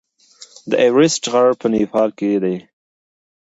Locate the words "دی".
2.43-2.55